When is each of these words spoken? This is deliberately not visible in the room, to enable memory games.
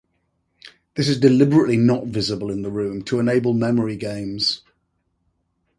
This 0.95 1.07
is 1.07 1.19
deliberately 1.19 1.77
not 1.77 2.07
visible 2.07 2.49
in 2.49 2.63
the 2.63 2.71
room, 2.71 3.03
to 3.03 3.19
enable 3.19 3.53
memory 3.53 3.95
games. 3.97 4.63